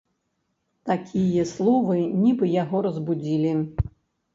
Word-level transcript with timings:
Такія 0.91 1.45
словы 1.53 1.95
нібы 2.25 2.45
яго 2.59 2.77
разбудзілі. 2.91 3.59